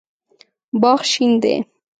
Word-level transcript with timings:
باغ 0.81 0.99
شین 1.11 1.31
دی 1.41 1.55